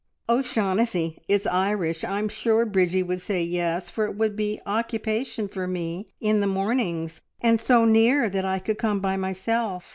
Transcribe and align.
"O'Shaughnessy. 0.27 1.21
It's 1.27 1.45
Irish! 1.45 2.03
I'm 2.03 2.27
sure 2.27 2.65
Bridgie 2.65 3.03
would 3.03 3.21
say 3.21 3.43
yes, 3.43 3.91
for 3.91 4.05
it 4.05 4.15
would 4.17 4.35
be 4.35 4.59
occupation 4.65 5.47
for 5.47 5.67
me 5.67 6.07
in 6.19 6.39
the 6.39 6.47
mornings, 6.47 7.21
and 7.39 7.61
so 7.61 7.85
near 7.85 8.27
that 8.27 8.43
I 8.43 8.57
could 8.57 8.79
come 8.79 8.99
by 8.99 9.15
myself. 9.15 9.85